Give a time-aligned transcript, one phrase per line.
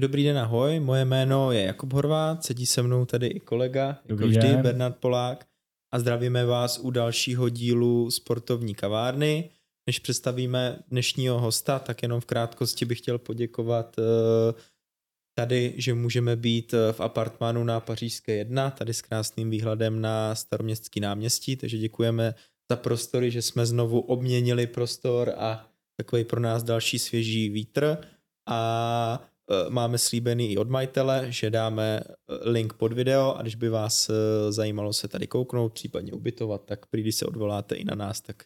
[0.00, 4.08] Dobrý den, ahoj, moje jméno je Jakub Horvát, sedí se mnou tady i kolega, jako
[4.08, 4.62] Dobrý vždy, den.
[4.62, 5.46] Bernard Polák
[5.94, 9.50] a zdravíme vás u dalšího dílu sportovní kavárny.
[9.86, 14.02] Než představíme dnešního hosta, tak jenom v krátkosti bych chtěl poděkovat eh,
[15.34, 20.34] tady, že můžeme být eh, v apartmánu na Pařížské 1, tady s krásným výhledem na
[20.34, 22.34] staroměstský náměstí, takže děkujeme
[22.70, 27.98] za prostory, že jsme znovu obměnili prostor a takový pro nás další svěží vítr
[28.48, 29.33] a
[29.68, 32.04] máme slíbený i od majitele, že dáme e,
[32.50, 34.12] link pod video a když by vás e,
[34.52, 38.44] zajímalo se tady kouknout, případně ubytovat, tak prý, když se odvoláte i na nás, tak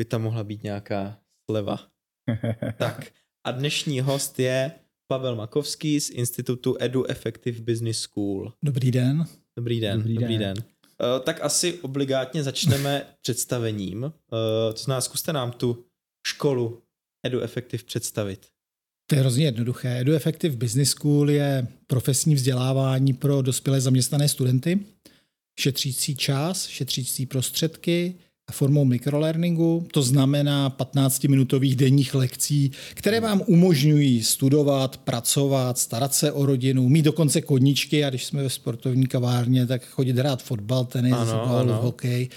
[0.00, 1.18] by tam mohla být nějaká
[1.50, 1.78] sleva.
[2.78, 3.12] tak
[3.46, 4.72] a dnešní host je
[5.10, 8.52] Pavel Makovský z Institutu Edu Effective Business School.
[8.64, 9.24] Dobrý den.
[9.56, 10.54] Dobrý den, dobrý, Dobrý den.
[10.54, 10.64] den.
[10.64, 14.02] Uh, tak asi obligátně začneme představením.
[14.02, 14.10] Uh,
[14.72, 15.84] to znamená, zkuste nám tu
[16.26, 16.82] školu
[17.26, 18.46] Edu Effective představit.
[19.10, 20.00] To je hrozně jednoduché.
[20.00, 24.78] Edu Effective Business School je profesní vzdělávání pro dospělé zaměstnané studenty,
[25.60, 28.14] šetřící čas, šetřící prostředky
[28.48, 36.32] a formou microlearningu, to znamená 15-minutových denních lekcí, které vám umožňují studovat, pracovat, starat se
[36.32, 40.84] o rodinu, mít dokonce koníčky a když jsme ve sportovní kavárně, tak chodit hrát fotbal,
[40.84, 41.74] tenis, Ano, golf, ano.
[41.82, 42.28] hokej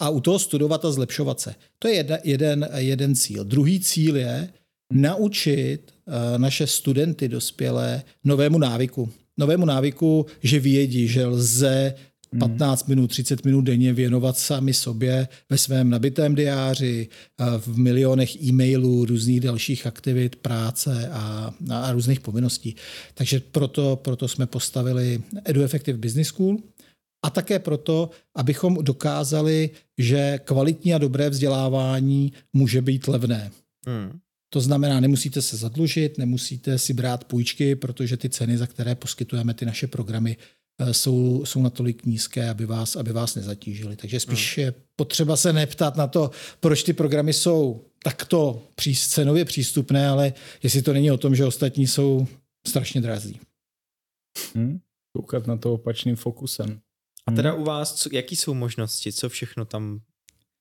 [0.00, 1.54] a u toho studovat a zlepšovat se.
[1.78, 3.44] To je jeden, jeden, jeden cíl.
[3.44, 4.48] Druhý cíl je
[4.92, 9.10] naučit eh, naše studenty dospělé novému návyku.
[9.38, 11.94] Novému návyku, že vědí, že lze
[12.38, 17.08] 15 minut, 30 minut denně věnovat sami sobě ve svém nabitém diáři,
[17.40, 22.76] eh, v milionech e-mailů, různých dalších aktivit, práce a, a různých povinností.
[23.14, 26.58] Takže proto, proto jsme postavili Edu Effective Business School,
[27.22, 33.50] a také proto, abychom dokázali, že kvalitní a dobré vzdělávání může být levné.
[33.86, 34.18] Hmm.
[34.52, 39.54] To znamená, nemusíte se zadlužit, nemusíte si brát půjčky, protože ty ceny, za které poskytujeme
[39.54, 40.36] ty naše programy,
[40.78, 43.96] eh, jsou, jsou natolik nízké, aby vás, aby vás nezatížily.
[43.96, 46.30] Takže spíš je potřeba se neptat na to,
[46.60, 51.46] proč ty programy jsou takto pří, cenově přístupné, ale jestli to není o tom, že
[51.46, 52.26] ostatní jsou
[52.66, 53.40] strašně drazí.
[54.54, 54.78] Hm?
[55.12, 56.80] Koukat na to opačným fokusem.
[57.26, 60.00] A teda u vás, co, jaký jsou možnosti, co všechno tam,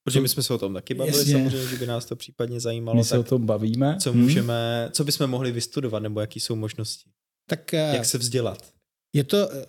[0.04, 1.34] protože my jsme se o tom taky bavili, Jasně.
[1.34, 3.98] samozřejmě, že by nás to případně zajímalo, My se o tak tom bavíme.
[4.02, 4.22] co Hm?
[4.22, 7.10] můžeme, co bychom mohli vystudovat, nebo jaký jsou možnosti,
[7.50, 8.72] Tak jak se vzdělat.
[9.14, 9.66] Je to eh,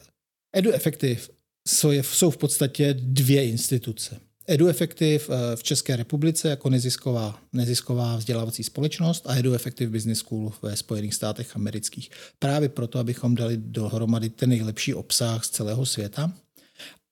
[0.56, 1.20] Edu Effective
[1.68, 4.20] jsou, je- jsou v podstatě dvě instituce.
[4.48, 10.18] Edu Effective eh, v České republice jako nezisková, nezisková vzdělávací společnost a Edu Effective Business
[10.18, 12.10] School ve Spojených státech amerických.
[12.38, 16.32] Právě proto, abychom dali dohromady ten nejlepší obsah z celého světa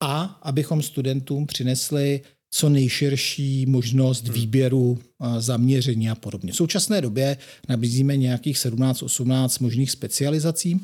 [0.00, 2.20] a abychom studentům přinesli
[2.50, 6.53] co nejširší možnost výběru, a zaměření a podobně.
[6.53, 7.36] V současné době
[7.69, 10.81] nabízíme nějakých 17-18 možných specializací,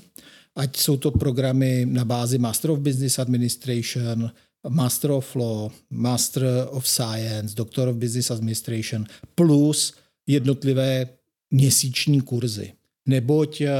[0.56, 4.30] ať jsou to programy na bázi Master of Business Administration,
[4.68, 9.04] Master of Law, Master of Science, Doctor of Business Administration,
[9.34, 9.94] plus
[10.26, 11.06] jednotlivé
[11.50, 12.72] měsíční kurzy.
[13.08, 13.70] Neboť eh,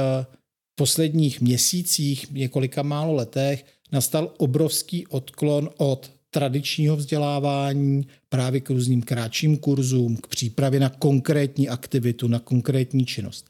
[0.73, 9.03] v posledních měsících, několika málo letech, nastal obrovský odklon od tradičního vzdělávání právě k různým
[9.03, 13.47] kratším kurzům, k přípravě na konkrétní aktivitu, na konkrétní činnost.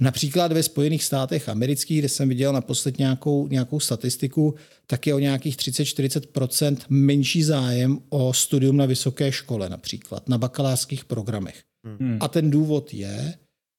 [0.00, 4.54] Například ve Spojených státech amerických, kde jsem viděl naposled nějakou, nějakou statistiku,
[4.86, 11.04] tak je o nějakých 30-40% menší zájem o studium na vysoké škole, například na bakalářských
[11.04, 11.62] programech.
[11.86, 12.18] Hm.
[12.20, 13.34] A ten důvod je,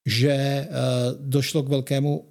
[0.06, 0.68] že eh,
[1.20, 2.24] došlo k velkému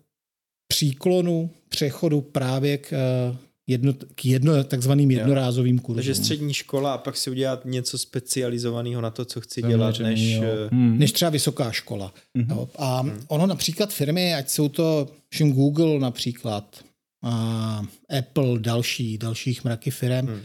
[0.68, 3.38] příklonu, přechodu právě k, eh,
[3.68, 5.96] jedno, k jedno, takzvaným jednorázovým kurzům.
[5.96, 10.00] Takže střední škola a pak si udělat něco specializovaného na to, co chci Zaměřený, dělat,
[10.00, 10.20] než...
[10.22, 10.44] jo.
[10.44, 11.00] eh, Hm.
[11.00, 12.14] než třeba vysoká škola.
[12.34, 12.52] Mhm.
[12.52, 12.70] Jo.
[12.78, 16.84] A ono například firmy, ať jsou to všem Google například,
[17.26, 17.82] a
[18.20, 20.36] Apple, další, dalších mraky firm, Hmm.
[20.36, 20.42] hmm.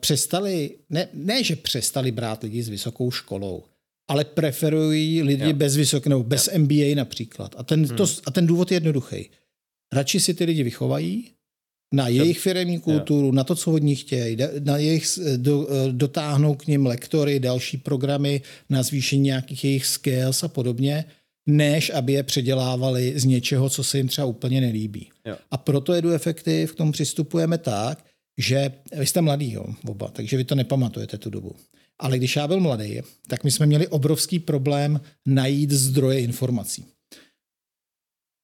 [0.00, 3.64] přestali, ne, ne, že přestali brát lidi s vysokou školou,
[4.08, 5.52] ale preferují lidi Jo.
[5.52, 7.54] bez vysoké, nebo bez MBA například.
[7.58, 8.14] A ten, to, Hmm.
[8.26, 9.30] a ten důvod je jednoduchý.
[9.92, 11.30] Radši si ty lidi vychovají
[11.94, 15.92] na jejich firemní kulturu, na to, co od nich chtějí, na jejich, s- do, eh,
[15.92, 18.40] dotáhnou k nim lektory, další programy
[18.70, 21.04] na zvýšení nějakých jejich skills a podobně,
[21.46, 25.08] než aby je předělávali z něčeho, co se jim třeba úplně nelíbí.
[25.26, 25.36] Jo.
[25.50, 28.04] A proto Edu Effective k tomu přistupujeme tak,
[28.38, 31.52] že vy jste mladý, jo, oba, takže vy to nepamatujete tu dobu.
[32.00, 36.84] Ale když já byl mladý, tak my jsme měli obrovský problém najít zdroje informací.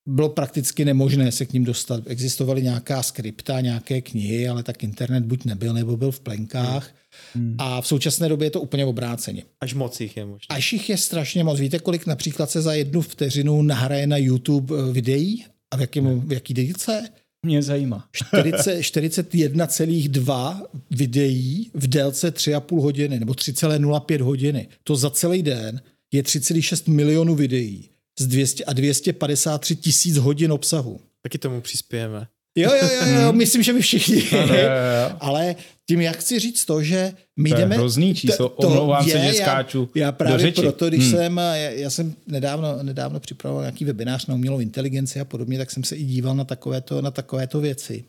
[0.06, 2.02] Bylo prakticky nemožné se k ním dostat.
[2.06, 6.94] Existovaly nějaká skripta, nějaké knihy, ale tak internet buď nebyl, nebo byl v plenkách.
[7.34, 7.54] Hmm.
[7.58, 9.42] A v současné době je to úplně obráceně.
[9.60, 10.56] Až moc jich je možná.
[10.56, 11.60] Až jich je strašně moc.
[11.60, 16.20] Víte, kolik například se za jednu vteřinu nahraje na YouTube eh, videí A v, jakém,
[16.20, 17.08] v jaký dílce?
[17.46, 18.08] Mě zajímá.
[18.12, 24.68] 40, 41,2 videí v délce 3,5 hodiny nebo 3,05 hodiny.
[24.84, 25.80] To za celý den
[26.12, 27.88] je 3,6 milionů videí
[28.20, 31.00] z 200 a 253 tisíc hodin obsahu.
[31.22, 32.26] Taky tomu přispějeme.
[32.56, 34.22] Jo, jo, jo, jo, myslím, že my všichni.
[34.30, 35.16] Ano, jo, jo.
[35.20, 35.56] Ale
[35.88, 37.76] tím, jak chci říct to, že my To je jdeme...
[37.76, 40.60] hrozný číslo, to omlouvám se, je, že já- skáču Já do právě řeči.
[40.60, 41.10] proto, když Hmm.
[41.10, 45.70] jsem, já, já jsem nedávno, nedávno připravoval nějaký webinář na umělou inteligenci a podobně, tak
[45.70, 48.04] jsem se i díval na takovéto, na takovéto věci.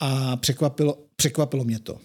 [0.00, 1.98] A překvapilo, překvapilo mě to.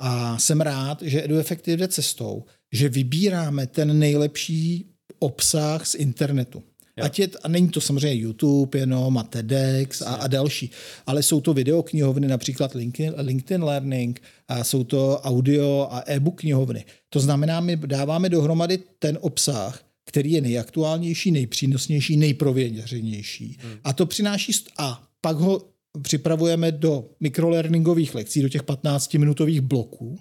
[0.00, 4.86] A jsem rád, že EduEffective jde cestou, že vybíráme ten nejlepší
[5.18, 6.62] obsah z internetu.
[6.96, 7.04] Jo.
[7.04, 10.70] Ať je, a není to samozřejmě YouTube jenom a TEDx a, a další,
[11.06, 16.84] ale jsou to videoknihovny, například LinkedIn, LinkedIn Learning, a jsou to audio a e-book knihovny.
[17.08, 23.58] To znamená, my dáváme dohromady ten obsah, který je nejaktuálnější, nejpřínosnější, nejprověřenější.
[23.62, 23.74] Hmm.
[23.84, 25.68] A to přináší, st- a pak ho
[26.02, 30.18] připravujeme do mikrolearningových lekcí, do těch 15-minutových bloků,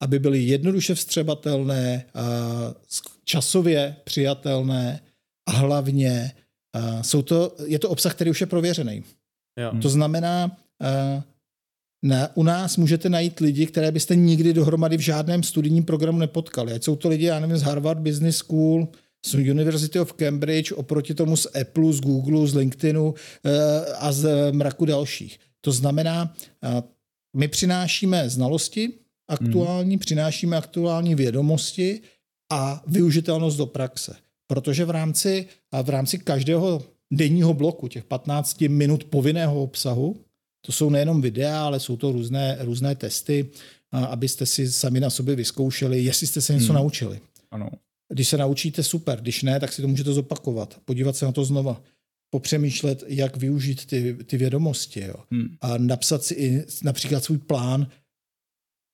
[0.00, 2.74] aby byly jednoduše vstřebatelné, a
[3.24, 5.00] časově přijatelné
[5.48, 6.32] a hlavně
[6.74, 9.04] a jsou to, je to obsah, který už je prověřený.
[9.60, 9.72] Jo.
[9.82, 11.24] To znamená, a,
[12.02, 16.72] na, u nás můžete najít lidi, které byste nikdy dohromady v žádném studijním programu nepotkali.
[16.72, 18.88] Ať jsou to lidi, já nevím, z Harvard Business School,
[19.26, 23.50] z University of Cambridge, oproti tomu z Apple, z Google, z LinkedInu eh,
[23.98, 25.38] a z mraku dalších.
[25.60, 26.34] To znamená,
[27.36, 28.92] my přinášíme znalosti
[29.28, 32.00] aktuální, přinášíme aktuální vědomosti
[32.52, 34.16] a využitelnost do praxe.
[34.46, 35.46] Protože v rámci,
[35.82, 36.82] v rámci každého
[37.12, 40.16] denního bloku, těch 15 minut povinného obsahu,
[40.66, 43.50] to jsou nejenom videa, ale jsou to různé, různé testy,
[43.92, 46.74] abyste si sami na sobě vyzkoušeli, jestli jste se něco Hmm.
[46.74, 47.20] naučili.
[47.50, 47.70] Ano.
[48.12, 51.44] Když se naučíte, super, když ne, tak si to můžete zopakovat, podívat se na to
[51.44, 51.80] znova,
[52.30, 55.14] popřemýšlet, jak využít ty, ty vědomosti jo.
[55.30, 55.48] Hmm.
[55.60, 57.86] a napsat si i například svůj plán,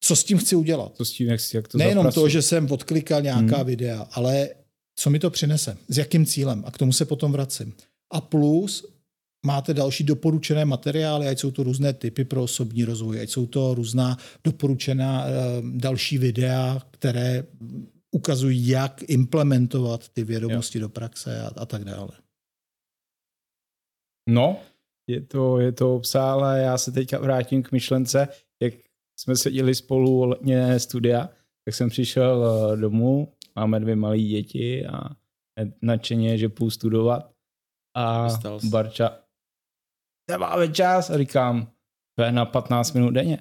[0.01, 0.93] co s tím chci udělat.
[0.97, 2.25] To s tím, jak, jak to Nejenom zapracuju.
[2.25, 3.67] to, že jsem odklikal nějaká Hmm.
[3.67, 4.49] videa, ale
[4.97, 7.73] co mi to přinese, s jakým cílem a k tomu se potom vracím.
[8.13, 8.87] A plus
[9.47, 13.75] máte další doporučené materiály, ať jsou to různé typy pro osobní rozvoj, ať jsou to
[13.75, 15.31] různá doporučená eh,
[15.75, 17.45] další videa, které
[18.11, 20.83] ukazují, jak implementovat ty vědomosti jo.
[20.83, 22.11] do praxe a, a tak dále.
[24.29, 24.57] No,
[25.07, 26.61] je to, je to obsáhlé.
[26.61, 28.29] Já se teďka vrátím k myšlence,
[28.63, 28.75] jak
[29.21, 31.29] jsme seděli spolu letně studia,
[31.65, 35.01] tak jsem přišel eh, domů, máme dvě malé děti a
[35.83, 37.31] nadšeně, že půjdu studovat.
[37.97, 38.29] A.
[38.65, 39.19] Barča,
[40.31, 41.71] nemáme čas a říkám,
[42.19, 43.39] to je na 15 minut denně.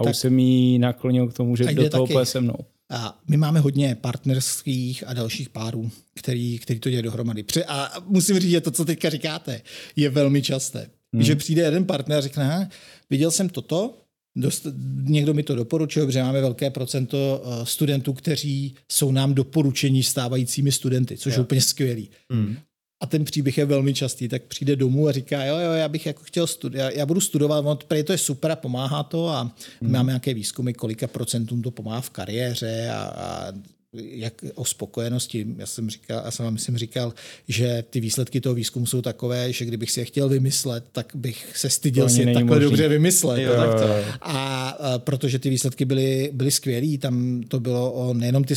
[0.00, 2.56] A Tak- už jsem jí naklonil k tomu, že do toho půjde se mnou.
[2.90, 7.42] A my máme hodně partnerských a dalších párů, který, který to dělají dohromady.
[7.42, 9.62] Pře- A musím říct, že to, co teďka říkáte,
[9.96, 10.90] je velmi časté.
[11.14, 11.22] Hmm.
[11.22, 12.68] Že přijde jeden partner a řekne, "Aha,
[13.10, 13.98] viděl jsem toto,
[14.36, 14.66] dost,
[15.02, 20.72] někdo mi to doporučil, protože máme velké procento eh, studentů, kteří jsou nám doporučení stávajícími
[20.72, 21.38] studenty, což Jo.
[21.40, 22.10] je úplně skvělý.
[22.30, 22.56] Hmm.
[23.02, 26.06] A ten příběh je velmi častý, tak přijde domů a říká, jo, jo, já bych
[26.06, 29.28] jako chtěl studovat, já, já budu studovat, on, prej to je super a pomáhá to
[29.28, 29.42] a
[29.82, 29.92] hmm.
[29.92, 33.52] máme nějaké výzkumy, kolika procentům to pomáhá v kariéře a, a
[33.92, 35.46] jak o spokojenosti.
[35.56, 37.14] Já jsem říkal, já jsem vám myslím říkal,
[37.48, 41.56] že ty výsledky toho výzkumu jsou takové, že kdybych si je chtěl vymyslet, tak bych
[41.56, 42.64] se styděl si je takhle možný.
[42.64, 43.42] dobře vymyslet.
[43.42, 43.86] Jo, tak to.
[44.20, 48.54] A, a protože ty výsledky byly, byly skvělý, tam to bylo o nejenom ty,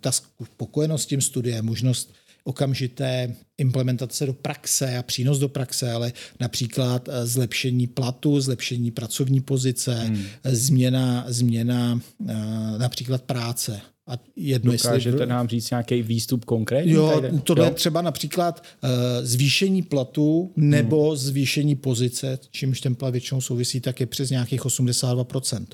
[0.00, 2.14] ta spokojenost s tím studiem, možnost
[2.44, 9.40] okamžité implementace do praxe a přínos do praxe, ale například eh, zlepšení platu, zlepšení pracovní
[9.40, 10.24] pozice, hmm.
[10.44, 12.34] změna, změna eh,
[12.78, 13.80] například práce.
[14.06, 15.26] A jedno, Dokážete jestli...
[15.26, 16.92] nám říct nějaký výstup konkrétní?
[16.92, 17.40] Jo, tady?
[17.40, 17.74] tohle je Jo?
[17.74, 18.90] třeba například uh,
[19.22, 21.16] zvýšení platu nebo hmm.
[21.16, 25.66] zvýšení pozice, čímž ten plat většinou souvisí, tak je přes nějakých 82%,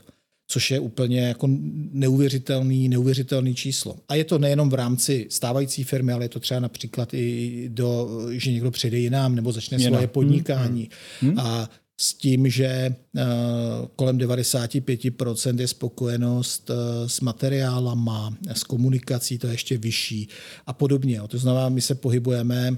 [0.49, 1.49] což je úplně jako
[1.93, 3.97] neuvěřitelný, neuvěřitelný číslo.
[4.09, 8.09] A je to nejenom v rámci stávající firmy, ale je to třeba například i do,
[8.31, 9.93] že někdo přijde jinam nebo začne Jinam.
[9.93, 10.89] svoje podnikání.
[11.21, 11.39] Hmm.
[11.39, 11.71] A
[12.01, 13.23] s tím, že uh,
[13.97, 16.77] kolem 95% je spokojenost uh,
[17.07, 20.29] s materiálama, s komunikací, to je ještě vyšší
[20.67, 21.21] a podobně.
[21.29, 22.77] To znamená, my se pohybujeme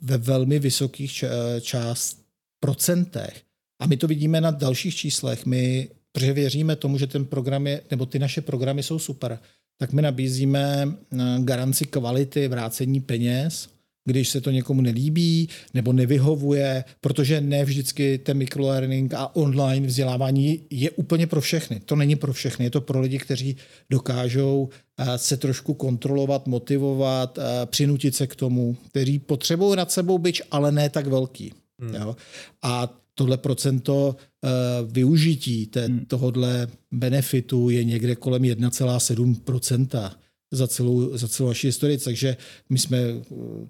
[0.00, 1.28] ve velmi vysokých ča,
[1.60, 2.22] část
[2.60, 3.42] procentech.
[3.82, 5.46] A my to vidíme na dalších číslech.
[5.46, 9.38] My, protože věříme tomu, že ten program je, nebo ty naše programy jsou super,
[9.78, 13.68] tak my nabízíme eh, garanci kvality vrácení peněz,
[14.04, 20.60] když se to někomu nelíbí nebo nevyhovuje, protože ne vždycky ten microlearning a online vzdělávání
[20.70, 21.80] je úplně pro všechny.
[21.84, 23.56] To není pro všechny, je to pro lidi, kteří
[23.90, 24.68] dokážou
[24.98, 30.42] eh, se trošku kontrolovat, motivovat, eh, přinutit se k tomu, kteří potřebují nad sebou byč,
[30.50, 31.52] ale ne tak velký.
[31.80, 31.94] Hmm.
[31.94, 32.16] Jo?
[32.62, 36.04] A tohle procento uh, využití té, hmm.
[36.06, 40.10] tohohle benefitu je někde kolem 1,7%
[40.52, 42.36] za celou, za celou naši historii, takže
[42.70, 42.98] my jsme,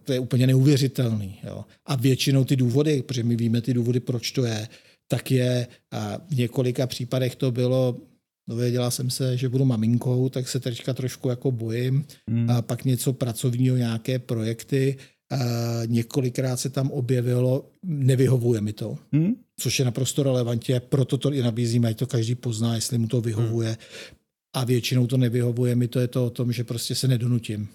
[0.05, 1.39] to je úplně neuvěřitelný.
[1.45, 1.65] Jo.
[1.87, 4.69] A většinou ty důvody, protože my víme ty důvody, proč to je,
[5.09, 7.97] tak je a v několika případech to bylo,
[8.49, 12.05] dověděla jsem se, že budu maminkou, tak se teďka trošku jako bojím.
[12.31, 12.51] Hmm.
[12.51, 14.97] A pak něco pracovního, nějaké projekty,
[15.33, 15.37] a
[15.87, 19.35] několikrát se tam objevilo, nevyhovuje mi to, hmm.
[19.61, 23.21] což je naprosto relevantně, proto to i nabízíme, ať to každý pozná, jestli mu to
[23.21, 23.69] vyhovuje.
[23.69, 23.79] Hmm.
[24.55, 27.69] A většinou to nevyhovuje mi, to je to o tom, že prostě se nedonutím.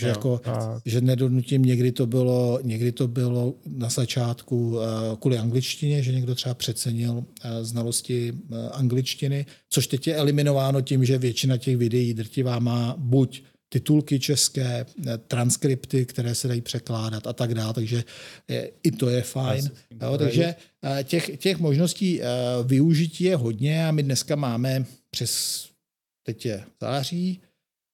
[0.00, 0.40] Že, jo, jako,
[0.84, 4.82] že nedonutím, někdy to, bylo, někdy to bylo na začátku uh,
[5.20, 7.24] kvůli angličtině, že někdo třeba přecenil uh,
[7.62, 13.42] znalosti uh, angličtiny, což teď je eliminováno tím, že většina těch videí drtivá má buď
[13.68, 14.86] titulky české,
[15.26, 18.04] transkripty, které se dají překládat a tak dále, takže
[18.82, 19.70] i to je fajn.
[20.02, 20.54] Jo, takže
[21.04, 22.20] těch, těch možností
[22.64, 25.64] využití je hodně a my dneska máme přes,
[26.22, 27.42] teď je září,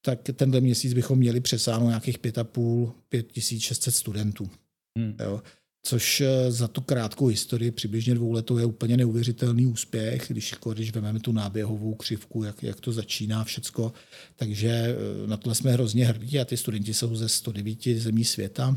[0.04, 4.50] tak tenhle měsíc bychom měli přesáhnout nějakých 5,5, 5600 studentů.
[4.98, 5.16] Hmm.
[5.20, 5.42] Jo.
[5.86, 10.72] Což eh, za tu krátkou historii, přibližně dvou letou, je úplně neuvěřitelný úspěch, když, jako,
[10.72, 13.92] když vezmeme tu náběhovou křivku, jak, jak to začíná všecko.
[14.36, 18.76] Takže eh, na tohle jsme hrozně hrdí a ty studenti jsou ze 109 zemí světa,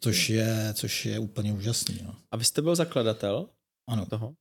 [0.00, 2.00] což je, což je úplně úžasný.
[2.04, 2.16] No.
[2.30, 3.48] A vy jste byl zakladatel
[3.88, 4.06] ano.
[4.06, 4.34] toho?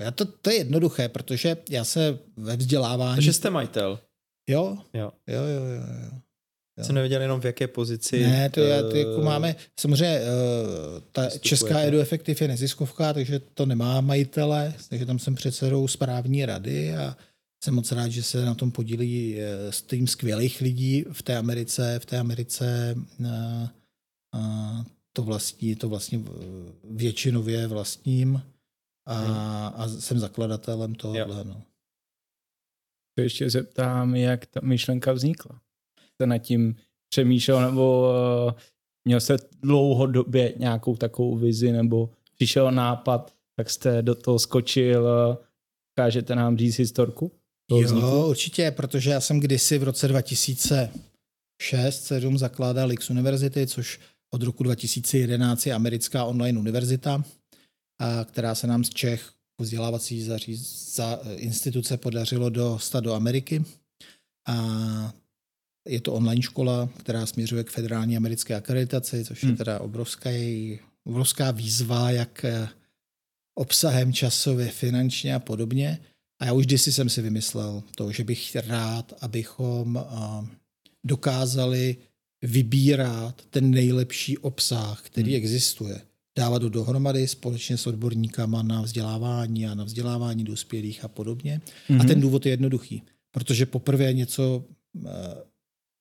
[0.00, 3.16] Já to, to je jednoduché, protože já se ve vzdělávání...
[3.16, 4.00] Takže jste majitel.
[4.48, 4.78] Jo?
[4.94, 5.12] Jo.
[5.26, 5.82] Jo, jo, jo.
[6.12, 6.20] jo.
[6.78, 6.84] Jo.
[6.84, 8.22] Jsem nevěděl jenom v jaké pozici.
[8.22, 13.38] Ne, to, je, to jako máme, samozřejmě uh, ta česká Edu Effective je neziskovka, takže
[13.38, 17.16] to nemá majitele, takže tam jsem předsedou správní rady a
[17.64, 19.38] jsem moc rád, že se na tom podílí
[19.70, 25.88] s eh, tým skvělých lidí v té Americe, v té Americe uh, to vlastní, to
[25.88, 26.20] vlastně
[26.90, 28.42] většinově vlastním
[29.06, 31.44] a, a jsem zakladatelem tohohle.
[31.44, 31.62] No
[33.14, 35.60] to ještě zeptám, jak ta myšlenka vznikla.
[36.14, 36.76] Jste nad tím
[37.08, 38.12] přemýšlel, nebo
[38.46, 38.52] uh,
[39.04, 45.36] měl jste dlouhodobě nějakou takovou vizi, nebo přišel nápad, tak jste do toho skočil, uh,
[45.98, 47.32] kážete nám říct historku?
[47.70, 48.28] Jo, vzniklo?
[48.28, 55.66] určitě, protože já jsem kdysi v roce 2006-2007 zakládal X University, což od roku 2011
[55.66, 57.24] je americká online univerzita,
[58.24, 63.64] která se nám z Čech vzdělávací zaříz, za instituce podařilo dostat do Ameriky.
[64.48, 65.14] A
[65.88, 69.56] je to online škola, která směřuje k federální americké akreditaci, což je hmm.
[69.56, 70.30] teda obrovská,
[71.04, 72.68] obrovská výzva, jak eh,
[73.54, 75.98] obsahem časově, finančně a podobně.
[76.40, 80.46] A já už kdysi jsem si vymyslel to, že bych rád, abychom eh,
[81.04, 81.96] dokázali
[82.42, 85.36] vybírat ten nejlepší obsah, který hmm.
[85.36, 86.00] existuje
[86.38, 91.60] dávat do dohromady společně s odborníkama na vzdělávání a na vzdělávání dospělých a podobně.
[91.64, 91.94] Mm-hmm.
[91.94, 92.08] A mhm.
[92.08, 94.64] ten důvod je jednoduchý, protože poprvé něco
[95.06, 95.10] eh,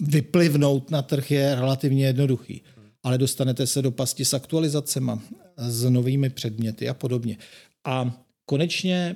[0.02, 2.62] vyplivnout na trh je relativně jednoduchý,
[3.04, 5.12] ale dostanete se do pasti s aktualizacemi,
[5.58, 7.38] s novými předměty a podobně.
[7.86, 9.16] A konečně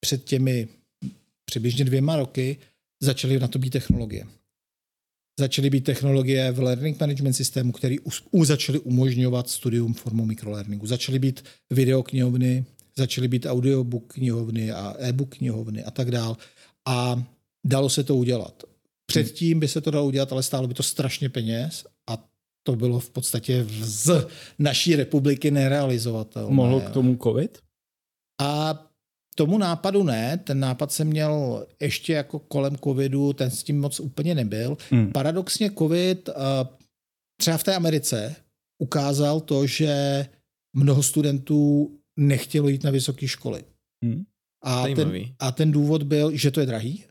[0.00, 0.68] před těmi
[1.44, 2.56] přibližně dvěma roky
[3.00, 4.26] začaly na to být technologie
[5.38, 10.86] začaly být technologie v learning management systému, které už začaly umožňovat studium formou mikrolearningu.
[10.86, 12.64] Začaly být videoknihovny,
[12.96, 16.36] začaly být audiobook knihovny a e-book knihovny a tak dál.
[16.86, 17.22] A
[17.64, 18.62] dalo se to udělat.
[19.06, 22.24] Předtím by se to dalo udělat, ale stálo by to strašně peněz a
[22.62, 24.26] to bylo v podstatě z
[24.58, 26.54] naší republiky nerealizovatelné.
[26.54, 27.58] Mohlo k tomu covid?
[28.40, 28.91] A
[29.34, 34.00] tomu nápadu ne, ten nápad jsem měl ještě jako kolem covidu, ten s tím moc
[34.00, 34.76] úplně nebyl.
[34.90, 35.12] Hmm.
[35.12, 36.32] Paradoxně covid eh,
[37.40, 38.36] třeba v té Americe
[38.82, 40.26] ukázal to, že
[40.76, 43.64] mnoho studentů nechtělo jít na vysoké školy.
[44.04, 44.24] Hmm.
[44.64, 47.04] A, ten, a ten důvod byl, že to je drahý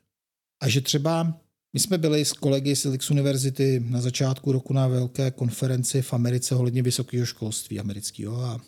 [0.63, 1.41] a že třeba
[1.73, 6.13] my jsme byli s kolegy z Lix University na začátku roku na velké konferenci v
[6.13, 8.61] Americe ohledně vysokého školství amerického a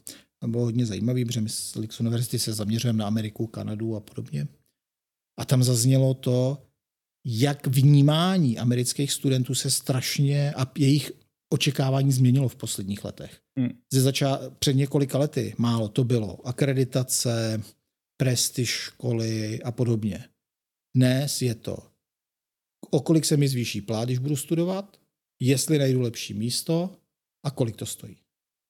[0.43, 3.99] to bylo hodně zajímavý, protože my z Lix University se zaměřujeme na Ameriku, Kanadu a
[3.99, 4.47] podobně.
[5.39, 6.63] A tam zaznělo to,
[7.25, 11.11] jak vnímání amerických studentů se strašně a jejich
[11.53, 13.41] očekávání změnilo v posledních letech.
[13.59, 13.69] Hmm.
[13.93, 17.63] Ze začá- před několika lety málo to bylo akreditace,
[18.17, 20.29] prestiž školy a podobně.
[20.95, 21.77] Dnes je to,
[22.91, 24.97] o kolik se mi zvýší plát, když budu studovat,
[25.41, 26.97] jestli najdu lepší místo
[27.45, 28.22] a kolik to stojí.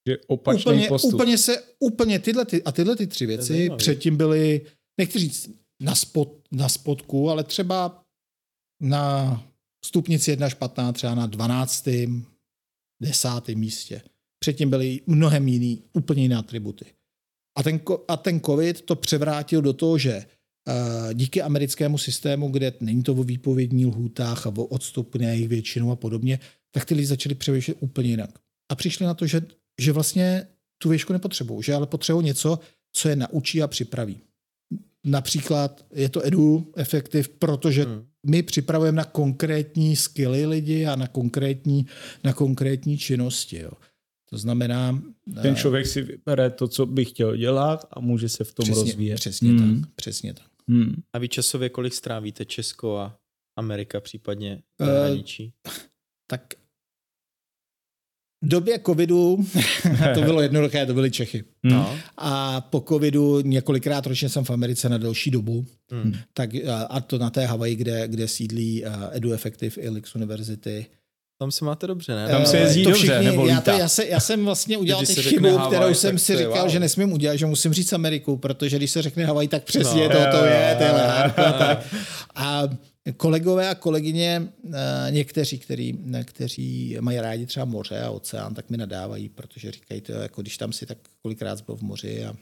[0.08, 1.14] Že opačný úplně, postup.
[1.14, 4.62] úplně se, úplně tyhle ty, a tyhle ty tři věci předtím byly,
[4.98, 5.50] nechci říct
[5.82, 8.04] na, spod, na spodku, ale třeba
[8.82, 9.44] na
[9.86, 11.88] stupnici 1 až 15, třeba na 12.
[13.02, 14.02] desátém místě.
[14.40, 16.86] Předtím byly mnohem jiný, úplně jiné atributy.
[17.58, 20.26] A ten, a ten COVID to převrátil do toho, že
[20.68, 25.96] uh, díky americkému systému, kde není to o výpovědní lhůtách a o odstupných většinou a
[25.96, 26.40] podobně,
[26.72, 28.30] tak ty lidi začali přemýšlet úplně jinak.
[28.72, 29.42] A přišli na to, že,
[29.82, 32.60] že vlastně tu výšku nepotřebují, že ale potřebují něco,
[32.94, 34.18] co je naučí a připraví.
[35.04, 38.06] Například je to edu efektiv, protože hmm.
[38.26, 41.86] my připravujeme na konkrétní skilly lidi a na konkrétní,
[42.24, 43.60] na konkrétní činnosti.
[43.60, 43.72] Jo.
[44.30, 45.02] To znamená...
[45.42, 48.64] Ten eh, člověk si vybere to, co by chtěl dělat a může se v tom
[48.64, 49.16] přesně, rozvíjet.
[49.16, 49.82] Přesně hmm.
[49.82, 49.92] tak.
[49.96, 50.48] Přesně tak.
[50.68, 50.94] Hmm.
[51.14, 53.18] A vy časově kolik strávíte Česko a
[53.58, 55.54] Amerika, případně eh, zahraničí?
[55.68, 55.74] Uh,
[56.28, 56.54] tak
[58.44, 59.46] v době covidu
[60.14, 61.44] to bylo jednoduché, to byly Čechy.
[61.64, 61.96] No.
[62.18, 65.66] A po covidu několikrát ročně jsem v Americe na delší dobu.
[65.92, 66.14] Hmm.
[66.34, 66.50] Tak,
[66.90, 70.86] a to na té Havaji, kde, kde sídlí Edu Effective Elix University.
[71.40, 72.28] Tam se máte dobře, ne?
[72.28, 75.06] Tam se jezdí to dobře, všichni, nebo já, to, já, se, já jsem vlastně udělal
[75.06, 76.70] ty chybu, Hawaii, kterou jsem si říkal, wow.
[76.70, 80.10] že nesmím udělat, že musím říct Ameriku, protože když se řekne Hawaii, tak přesně no,
[80.10, 81.52] to, to je, to je a A
[83.12, 88.78] kolegové a kolegyně, eh, někteří, který, kteří mají rádi třeba moře a oceán, tak mi
[88.78, 92.36] nadávají, protože říkají to, jako když tam si tak kolikrát byl v moři a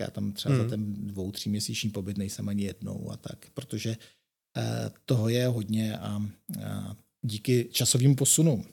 [0.00, 0.64] já tam třeba hmm.
[0.64, 3.96] za ten dvou, tří měsíční pobyt nejsem ani jednou a tak, protože
[4.56, 6.22] eh, toho je hodně a,
[6.64, 8.64] a díky časovým posunům,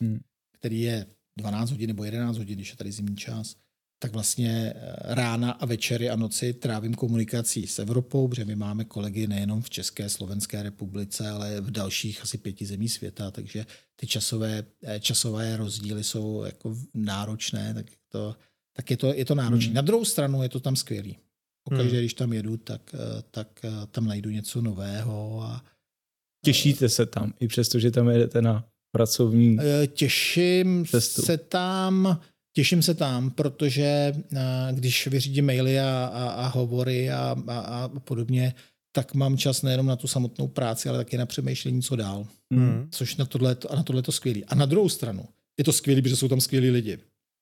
[0.00, 0.20] hmm.
[0.58, 1.06] který je
[1.38, 3.56] 12 hodin nebo 11 hodin, když je tady zimní čas,
[4.02, 8.84] tak vlastně eh, rána a večery a noci trávím komunikací s Evropou, protože my máme
[8.84, 13.66] kolegy nejenom v České, Slovenské republice, ale v dalších asi pěti zemí světa, takže
[13.96, 18.36] ty časové, eh, časové rozdíly jsou jako náročné, tak, to,
[18.76, 19.66] tak je to, je to náročné.
[19.66, 19.74] Hmm.
[19.74, 21.16] Na druhou stranu je to tam skvělý.
[21.64, 22.00] Pokaždé, hmm.
[22.00, 23.48] když tam jedu, tak, eh, tak
[23.90, 25.64] tam najdu něco nového a,
[26.44, 31.22] Těšíte se tam, i přesto, že tam jedete na pracovní Těším cestu.
[31.22, 32.20] se tam,
[32.52, 34.38] těším se tam, protože eh,
[34.72, 38.54] když vyřídím maily a, a, a hovory a, a, a podobně,
[38.92, 42.26] tak mám čas nejenom na tu samotnou práci, ale taky na přemýšlení, co dál.
[42.52, 42.88] Hmm.
[42.90, 44.44] Což na tohle, a na tohle to skvělý.
[44.44, 45.24] A na druhou stranu
[45.58, 46.98] je to skvělý, protože jsou tam skvělí lidi.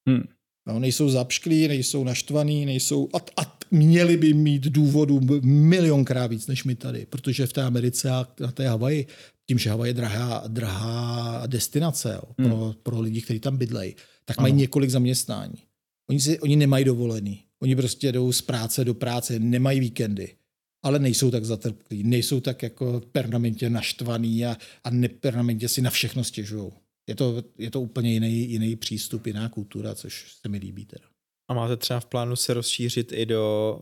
[0.08, 0.22] Hmm.
[0.68, 3.08] No, nejsou zapšklí, nejsou naštvaný, nejsou...
[3.14, 8.10] A, a měli by mít důvodu milionkrát víc než my tady, protože v té Americe
[8.10, 9.06] a na té Havaji,
[9.46, 12.74] tím, že Havaj je drahá, drahá destinace jo, pro, hmm.
[12.82, 13.94] pro lidi, kteří tam bydlejí,
[14.28, 14.44] tak ano.
[14.44, 15.62] mají několik zaměstnání.
[16.10, 17.44] Oni, si, oni nemají dovolený.
[17.62, 20.34] Oni prostě jdou z práce do práce, nemají víkendy
[20.82, 26.24] ale nejsou tak zatrpklí, nejsou tak jako permanentně naštvaný a, a nepermanentně si na všechno
[26.24, 26.72] stěžují
[27.08, 31.04] je to, je to úplně jiný, jiný přístup, jiná kultura, což se mi líbí teda.
[31.50, 33.80] A máte třeba v plánu se rozšířit i do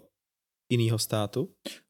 [0.70, 1.42] jiného státu?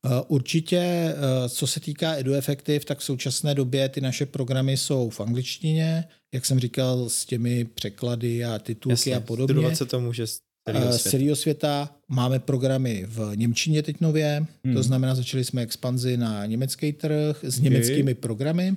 [0.05, 5.11] Uh, určitě, uh, co se týká EduEffective, tak v současné době ty naše programy jsou
[5.11, 9.55] v angličtině, jak jsem říkal, s těmi překlady a titulky Jasně, a podobně.
[9.55, 11.11] Studovat se to může z celého světa.
[11.11, 11.97] celého světa.
[12.09, 14.75] Máme programy v Němčině teď nově, hmm.
[14.75, 18.77] to znamená, začali jsme expanzi na německý trh s německými programy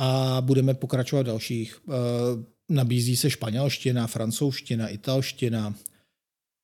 [0.00, 1.80] a budeme pokračovat dalších.
[1.88, 1.92] Eh,
[2.68, 5.74] nabízí se španělština, francouzština, italština.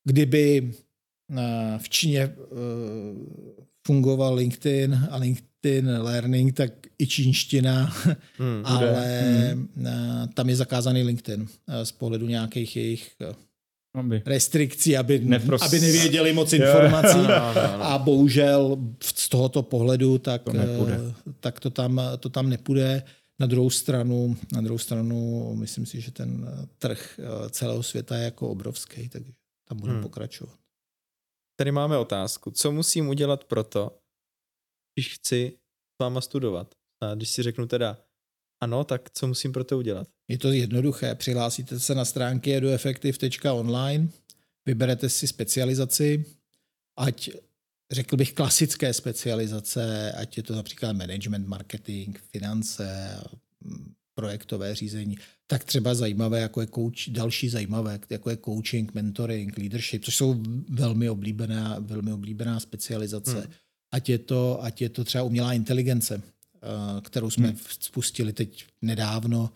[0.05, 0.86] Kdyby eh,
[1.79, 2.35] v Číně eh,
[3.87, 7.95] fungoval LinkedIn a LinkedIn Learning, tak i čínština,
[8.39, 9.21] hmm, ale
[9.53, 9.69] hmm.
[10.35, 11.47] tam je zakázaný LinkedIn
[11.83, 13.11] z pohledu nějakých jejich
[13.95, 14.23] aby.
[14.27, 15.63] restrikcí, aby, Nepros...
[15.63, 17.19] aby nevěděli moc informací.
[17.19, 17.85] no, no, no.
[17.85, 20.87] A bohužel z tohoto pohledu tak to,
[21.41, 23.03] tak to, tam, to tam nepůjde.
[23.41, 28.25] Na druhou stranu, na druhou stranu myslím si, že ten trh eh, celého světa je
[28.25, 29.33] jako obrovský, takže
[29.69, 30.03] tam budeme hmm.
[30.03, 30.55] pokračovat.
[31.57, 32.51] Tady máme otázku.
[32.51, 33.99] Co musím udělat pro to,
[34.95, 35.59] když chci
[35.95, 36.75] s váma studovat?
[37.01, 37.99] A když si řeknu teda
[38.61, 40.09] ano, tak co musím pro to udělat?
[40.29, 41.15] Je to jednoduché.
[41.15, 44.09] Přihlásíte se na stránky edueffective.online,
[44.67, 46.25] vyberete si specializaci,
[46.99, 47.31] ať
[47.91, 53.21] řekl bych, klasické specializace, ať je to například management, marketing, finance,
[54.17, 60.05] projektové řízení, tak třeba zajímavé, jako je coach, další zajímavé, jako je coaching, mentoring, leadership,
[60.05, 63.39] což jsou velmi oblíbená, velmi oblíbená specializace.
[63.41, 63.53] Hmm.
[63.93, 67.59] Ať, je to, ať je to třeba umělá inteligence, eh, kterou jsme hmm.
[67.81, 69.51] spustili teď nedávno,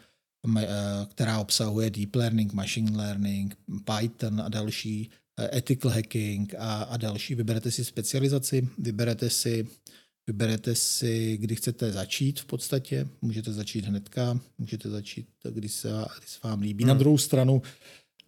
[0.59, 0.67] eh,
[1.11, 7.35] která obsahuje deep learning, machine learning, Python a další Eh, ethical hacking a, a další.
[7.35, 9.69] Vyberete si specializaci, vyberete si,
[10.31, 13.09] vyberete si, kdy chcete začít v podstatě.
[13.23, 15.89] Můžete začít hnedka, můžete začít, když se,
[16.19, 16.85] když se vám líbí.
[16.85, 16.89] Hmm.
[16.89, 17.63] Na druhou stranu,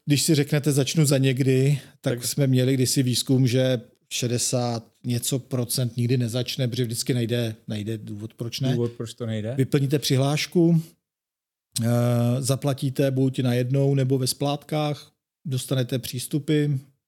[0.07, 3.81] když si řeknete začnu za někdy, tak, tak jsme měli kdysi výzkum, že
[4.13, 8.73] 60 něco procent nikdy nezačne, protože vždycky najde, najde důvod, proč ne.
[8.73, 9.55] Důvod, proč to nejde.
[9.57, 10.81] Vyplníte přihlášku, uh,
[12.39, 15.13] zaplatíte buď na jednou nebo ve splátkách,
[15.47, 16.67] dostanete přístupy,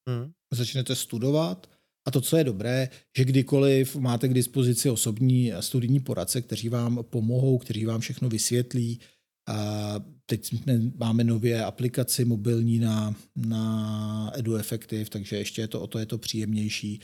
[0.09, 0.33] Hmm.
[0.53, 1.74] začnete studovat
[2.07, 7.05] a to, co je dobré, že kdykoliv máte k dispozici osobní studijní poradce, kteří vám
[7.11, 9.01] pomohou, kteří vám všechno vysvětlí.
[9.49, 9.95] A
[10.27, 10.55] teď
[10.97, 16.19] máme nově aplikaci mobilní na, na EduEffective, takže ještě je to, o to je to
[16.19, 17.01] příjemnější.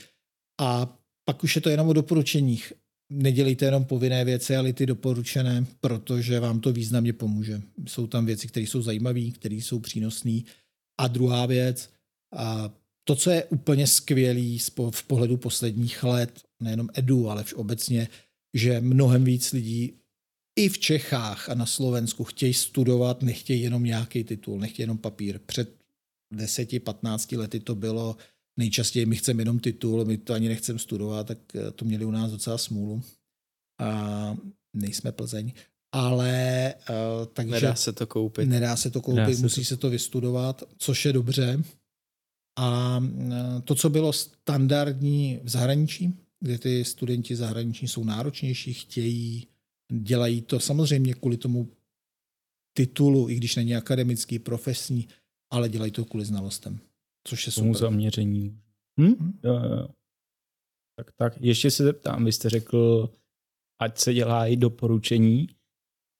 [0.61, 2.73] A pak už je to jenom o doporučeních.
[3.09, 7.61] Nedělejte jenom povinné věci, ale ty doporučené, protože vám to významně pomůže.
[7.87, 10.41] Jsou tam věci, které jsou zajímavé, které jsou přínosné.
[10.99, 11.89] A druhá věc,
[12.35, 14.59] a to, co je úplně skvělý
[14.91, 18.07] v pohledu posledních let, nejenom edu, ale obecně,
[18.53, 19.93] že mnohem víc lidí
[20.55, 25.39] i v Čechách a na Slovensku chtějí studovat, nechtějí jenom nějaký titul, nechtějí jenom papír.
[25.45, 25.75] Před
[26.33, 28.17] 10-15 lety to bylo
[28.59, 32.11] nejčastěji, my chceme jenom titul, my to ani nechceme studovat, tak eh, to měli u
[32.11, 33.01] nás docela smůlu.
[33.79, 34.37] A
[34.73, 35.51] nejsme Plzeň.
[35.91, 37.51] Ale uh, takže...
[37.51, 38.45] Nedá se to koupit.
[38.45, 41.63] Nedá se to koupit, Nedá se musí to- se to vystudovat, což je dobře.
[42.59, 42.99] A
[43.57, 49.47] e, to, co bylo standardní v zahraničí, kde ty studenti zahraniční jsou náročnější, chtějí,
[49.93, 51.71] dělají to samozřejmě kvůli tomu
[52.73, 55.07] titulu, i když není akademický, profesní,
[55.51, 56.79] ale dělají to kvůli znalostem,
[57.27, 57.87] což je tomu super.
[57.87, 58.61] zaměření.
[59.01, 59.39] Hm?
[59.43, 59.87] Jo, jo, jo.
[60.95, 61.33] Tak, tak.
[61.41, 63.09] Ještě se zeptám, vy jste řekl,
[63.81, 65.47] ať se dělá i doporučení.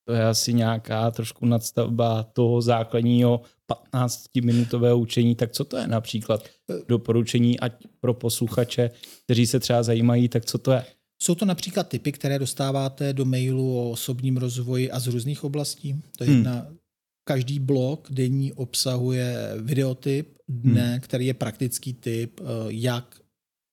[0.08, 3.40] To je asi nějaká trošku nadstavba toho základního
[3.74, 5.34] 15-minutového učení.
[5.34, 6.44] Tak co to je například
[6.88, 8.90] doporučení, ať pro posluchače,
[9.24, 10.84] kteří se třeba zajímají, tak co to je?
[11.22, 16.02] Jsou to například typy, které dostáváte do mailu o osobním rozvoji a z různých oblastí.
[16.18, 16.38] To je Hmm.
[16.38, 16.66] jedna,
[17.24, 21.00] každý blok denní obsahuje videotyp dne, hmm.
[21.00, 23.20] který je praktický typ, eh, jak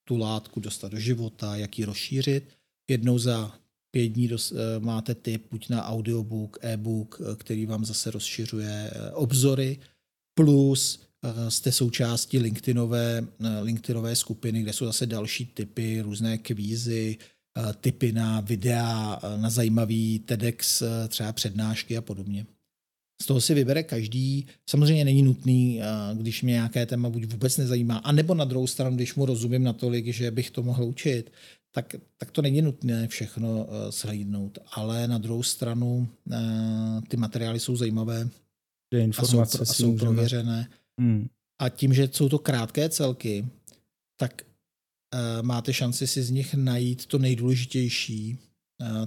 [0.07, 2.43] tu látku dostat do života, jak ji rozšířit.
[2.89, 3.51] Jednou za
[3.91, 8.91] pět dní dos, eh, máte tip buď na audiobook, e-book, eh, který vám zase rozšiřuje
[8.91, 9.77] eh, obzory,
[10.33, 11.09] plus
[11.49, 13.27] jste součástí LinkedInové,
[13.61, 17.17] LinkedInové skupiny, kde jsou zase další typy, různé kvízy,
[17.81, 22.45] typy na videa, na zajímavý TEDx, třeba přednášky a podobně.
[23.21, 24.45] Z toho si vybere každý.
[24.69, 25.81] Samozřejmě není nutný,
[26.13, 30.07] když mě nějaké téma buď vůbec nezajímá, anebo na druhou stranu, když mu rozumím natolik,
[30.07, 31.31] že bych to mohl učit,
[31.71, 34.57] tak, tak to není nutné všechno eh, shlídnout.
[34.71, 36.37] Ale na druhou stranu eh,
[37.07, 40.69] ty materiály jsou zajímavé a jsou, informace pro, a jsou prověřené.
[40.99, 41.27] Hmm.
[41.61, 43.47] A tím, že jsou to krátké celky,
[44.19, 48.37] tak uh, máte šanci si z nich najít to nejdůležitější,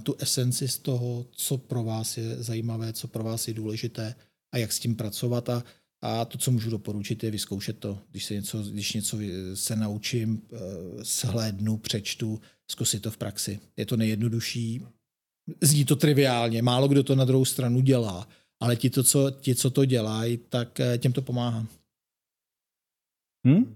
[0.03, 4.15] tu esenci z toho, co pro vás je zajímavé, co pro vás je důležité
[4.53, 5.49] a jak s tím pracovat.
[5.49, 5.63] A,
[6.05, 7.99] a to, co můžu doporučit, je vyzkoušet to.
[8.11, 10.41] Když se něco, když něco vy- se naučím,
[11.03, 13.59] shlédnu, přečtu, zkusit to v praxi.
[13.77, 14.85] Je to nejjednodušší.
[15.61, 18.27] Zní to triviálně, málo kdo to na druhou stranu dělá,
[18.59, 21.67] ale ti, to, co, ti co to dělají, tak eh, těm to pomáhá.
[23.47, 23.75] Hm?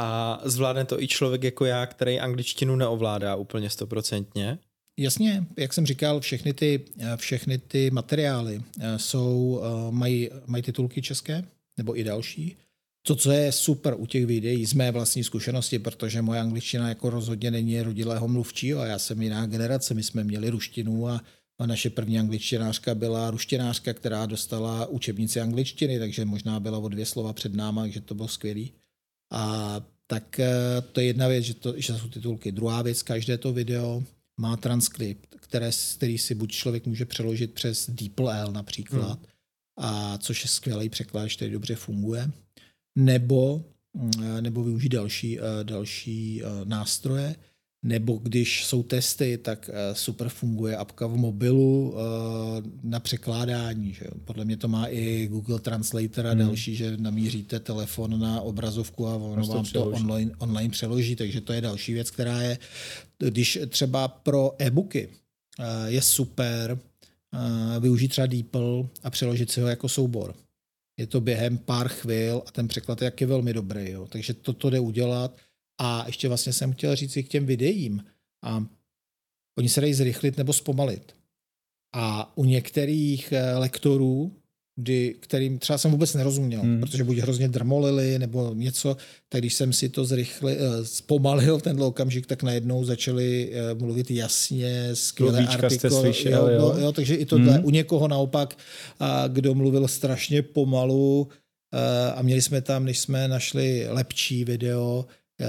[0.00, 4.58] A zvládne to i člověk jako já, který angličtinu neovládá úplně stoprocentně.
[4.98, 10.62] Jasně, jak jsem říkal, všechny ty, eh, všechny ty materiály eh, jsou, eh, mají, mají
[10.62, 11.44] titulky české,
[11.76, 12.56] nebo i další.
[13.06, 17.10] To, co je super u těch videí z mé vlastní zkušenosti, protože moje angličtina jako
[17.10, 21.20] rozhodně není rodilého mluvčího a já jsem jiná generace, my jsme měli ruštinu a,
[21.58, 27.06] a naše první angličtinářka byla ruštinářka, která dostala učebnici angličtiny, takže možná byla o dvě
[27.06, 28.72] slova před náma, takže to bylo skvělý.
[29.32, 30.40] A tak
[30.92, 32.52] to je jedna věc, že, to, že jsou titulky.
[32.52, 34.02] Druhá věc, každé to video
[34.40, 39.26] má transkript, které, který si buď člověk může přeložit přes DeepL například, hmm.
[39.76, 42.30] a což je skvělý překladač, který dobře funguje,
[42.98, 47.36] nebo, mm, nebo využít další, eh, další eh, nástroje,
[47.84, 53.92] nebo když jsou testy, tak eh, super funguje apka v mobilu eh, na překládání.
[53.92, 54.04] Že?
[54.24, 56.38] Podle mě to má i Google Translator a Hmm.
[56.38, 61.40] další, že namíříte telefon na obrazovku a ono Prostě vám to online, online přeloží, takže
[61.40, 62.58] to je další věc, která je,
[63.18, 65.08] když třeba pro e-booky
[65.60, 66.78] eh, je super
[67.80, 70.34] využít třeba DeepL a přeložit si ho jako soubor.
[70.98, 73.90] Je to během pár chvil a ten překlad je jaký velmi dobrý.
[73.90, 74.06] Jo.
[74.10, 75.36] Takže toto jde udělat.
[75.78, 78.04] A ještě vlastně jsem chtěl říct i k těm videím.
[78.44, 78.66] A
[79.58, 81.14] oni se dají zrychlit nebo zpomalit.
[81.94, 84.32] A u některých eh, lektorů,
[84.76, 86.80] kdy, kterým třeba jsem vůbec nerozuměl, Hmm.
[86.80, 88.96] protože buď hrozně drmolili nebo něco,
[89.28, 94.10] tak když jsem si to zrychli, eh, zpomalil ten okamžik, tak najednou začali eh, mluvit
[94.10, 96.74] jasně, jste artikul, slyšel, jo, jo?
[96.78, 97.52] jo, takže i tohle.
[97.52, 97.64] Hmm.
[97.64, 98.58] U někoho naopak,
[99.00, 101.28] a kdo mluvil strašně pomalu,
[102.14, 105.06] a měli jsme tam, než jsme našli lepší video,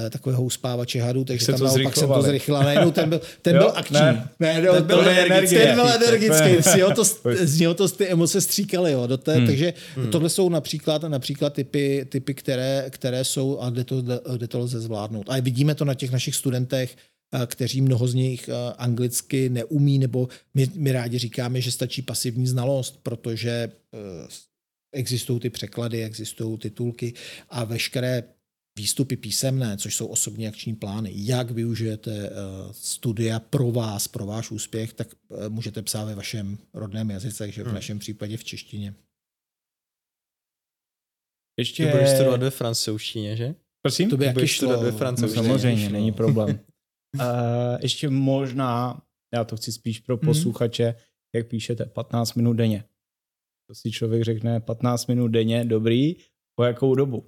[0.10, 2.64] takového uspávače hadů, takže tam naopak jsem to zrychlil.
[2.64, 3.96] Najednou ten byl, ten Jo, byl akční.
[4.00, 4.30] ne.
[4.40, 5.56] Ne, no, Ten byl energický.
[5.56, 6.62] Ten byl energický.
[6.72, 7.04] Z něho to,
[7.44, 8.92] z něho to ty emoce stříkaly.
[8.92, 9.46] Jo, do té, Hmm.
[9.48, 9.74] Takže
[10.12, 14.02] tohle jsou například, například typy, typy které, které jsou a kde to,
[14.38, 15.30] kde to lze zvládnout.
[15.30, 16.96] A vidíme to na těch našich studentech,
[17.34, 22.02] eh, kteří mnoho z nich eh, anglicky neumí, nebo my, my rádi říkáme, že stačí
[22.02, 24.28] pasivní znalost, protože eh,
[24.94, 27.14] existují ty překlady, existují titulky
[27.50, 28.24] a veškeré
[28.78, 32.32] výstupy písemné, což jsou osobní akční plány, jak využijete eh,
[32.72, 37.62] studia pro vás, pro váš úspěch, tak eh, můžete psát ve vašem rodném jazyce, takže
[37.64, 37.76] v Hmm.
[37.76, 38.94] našem případě v češtině.
[41.60, 41.86] Ještě...
[41.86, 43.56] Ty budeš studovat ve francouzštině, že?
[43.82, 44.10] Prosím?
[44.10, 44.56] To by jaký šlo.
[44.68, 45.46] studovat ve No, francouzštině.
[45.48, 45.94] samozřejmě, šlo.
[45.94, 46.60] není problém.
[47.16, 47.22] uh,
[47.82, 49.02] ještě možná,
[49.34, 50.26] já to chci spíš pro Mhm.
[50.26, 50.96] posluchače,
[51.36, 52.84] jak píšete, 15 minut denně.
[53.70, 56.16] To si člověk řekne 15 minut denně, dobrý,
[56.56, 57.26] po jakou dobu?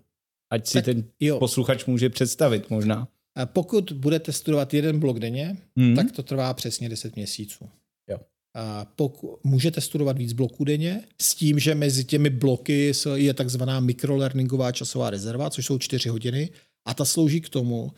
[0.49, 3.07] Ať si Tak ten Jo, posluchač může představit možná.
[3.35, 5.95] a pokud budete studovat jeden blok denně, Hmm?
[5.95, 7.69] tak to trvá přesně 10 měsíců.
[8.09, 8.17] Jo.
[8.55, 13.79] A pokud můžete studovat víc bloků denně, s tím, že mezi těmi bloky je takzvaná
[13.79, 16.49] mikrolearningová časová rezerva, což jsou 4 hodiny,
[16.85, 17.91] a ta slouží k tomu,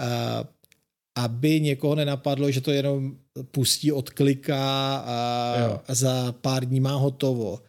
[0.00, 0.44] a,
[1.16, 3.16] aby někoho nenapadlo, že to jenom
[3.50, 5.80] pustí, odkliká a, Jo.
[5.88, 7.62] za pár dní má hotovo.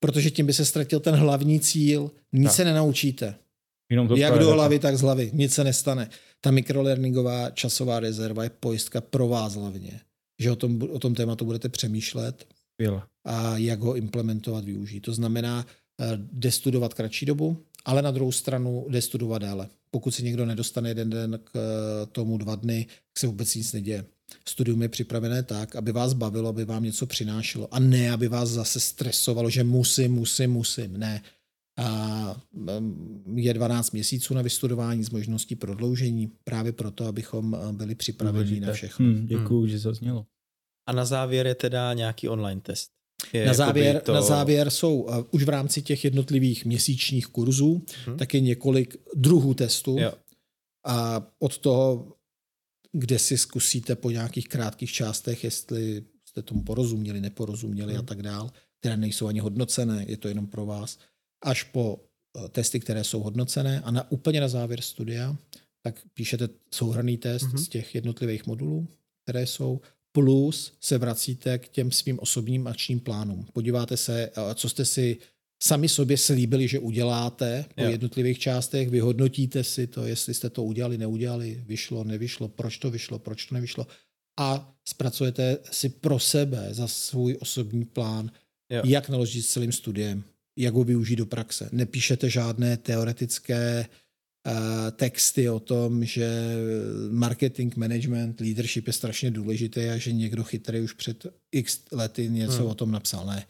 [0.00, 2.10] Protože tím by se ztratil ten hlavní cíl.
[2.32, 2.56] Nic Tak.
[2.56, 3.34] se nenaučíte.
[3.90, 5.30] Jenom to Jak do hlavy, tak z hlavy.
[5.34, 6.10] Nic se nestane.
[6.40, 10.00] Ta mikrolearningová časová rezerva je pojistka pro vás hlavně.
[10.38, 13.02] Že o tom, o tom tématu budete přemýšlet Skvěle.
[13.24, 15.00] a jak ho implementovat, využít.
[15.00, 15.66] To znamená,
[16.00, 19.68] eh, jde studovat kratší dobu, ale na druhou stranu jde studovat déle.
[19.90, 23.72] Pokud si někdo nedostane jeden den k eh, tomu dva dny, tak se vůbec nic
[23.72, 24.04] neděje.
[24.48, 28.48] Studium je připravené tak, aby vás bavilo, aby vám něco přinášelo a ne, aby vás
[28.48, 30.96] zase stresovalo, že musím, musím, musím.
[30.96, 31.22] Ne.
[31.78, 32.40] A
[33.34, 38.66] je 12 měsíců na vystudování s možností prodloužení právě proto, abychom eh, byli připraveni Důležité.
[38.66, 39.06] na všechno.
[39.06, 40.26] Hmm, děkuju, že zaznělo.
[40.88, 42.90] A na závěr je teda nějaký online test.
[43.32, 44.12] Je Na závěr, to...
[44.12, 48.16] na závěr jsou uh, už v rámci těch jednotlivých měsíčních kurzů Mhm.
[48.18, 50.12] taky několik druhů testů Jo.
[50.86, 52.14] a od toho,
[52.92, 58.00] kde si zkusíte po nějakých krátkých částech, jestli jste tomu porozuměli, neporozuměli Mhm.
[58.00, 60.98] a tak dál, které nejsou ani hodnocené, je to jenom pro vás,
[61.44, 65.36] až po uh, testy, které jsou hodnocené a na, úplně na závěr studia,
[65.82, 67.58] tak píšete souhrný test Mhm.
[67.58, 68.88] z těch jednotlivých modulů,
[69.24, 69.80] které jsou,
[70.12, 73.46] plus se vracíte k těm svým osobním akčním plánům.
[73.52, 75.18] Podíváte se, eh, co jste si
[75.62, 77.90] sami sobě slíbili, že uděláte po Jo.
[77.90, 83.18] jednotlivých částech, vyhodnotíte si to, jestli jste to udělali, neudělali, vyšlo, nevyšlo, proč to vyšlo,
[83.18, 83.86] proč to nevyšlo
[84.38, 88.30] a zpracujete si pro sebe za svůj osobní plán,
[88.70, 88.82] Jo.
[88.84, 90.24] jak naložit s celým studiem,
[90.58, 91.68] jak ho využít do praxe.
[91.72, 93.86] Nepíšete žádné teoretické
[94.46, 96.56] eh, texty o tom, že
[97.10, 102.58] marketing, management, leadership je strašně důležité a že někdo chytrý už před x lety něco
[102.58, 102.66] Hmm.
[102.66, 103.26] o tom napsal.
[103.26, 103.46] Ne.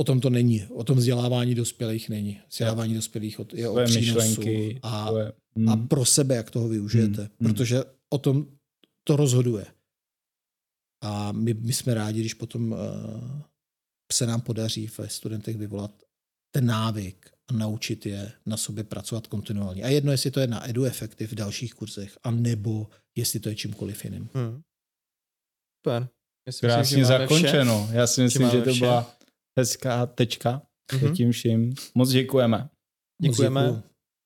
[0.00, 0.66] O tom to není.
[0.66, 2.40] O tom vzdělávání dospělých není.
[2.50, 4.80] Vzdělávání dospělých je o přínosu myšlenky.
[4.82, 5.88] a, a hmm.
[5.88, 7.22] pro sebe, jak toho využijete.
[7.22, 7.52] Hmm, hmm.
[7.52, 8.46] Protože o tom
[9.04, 9.66] to rozhoduje.
[11.02, 12.78] A my, my jsme rádi, když potom uh,
[14.12, 16.02] se nám podaří ve studentech vyvolat
[16.54, 19.84] ten návyk a naučit je na sobě pracovat kontinuálně.
[19.84, 23.54] A jedno, jestli to je na EduEffective v dalších kurzech, a nebo jestli to je
[23.54, 24.28] čímkoliv jiným.
[24.34, 24.62] Hmm.
[25.86, 26.08] Super.
[26.46, 27.88] Já si myslím, Krásně že zakončeno.
[27.92, 28.80] Já si myslím, že to vše.
[28.80, 29.16] byla
[29.58, 31.04] hezká tečka Vše.
[31.06, 31.14] Mhm.
[31.14, 31.74] tím vším.
[31.94, 32.58] Moc děkujeme.
[32.58, 33.62] Moc Děkujeme.
[33.62, 33.82] děkuju.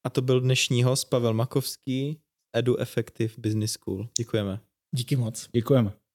[0.06, 2.20] A to byl dnešní host Pavel Makovský,
[2.56, 4.08] Edu Effective Business School.
[4.18, 4.60] Děkujeme.
[4.96, 5.48] Díky moc.
[5.52, 5.92] Děkujeme.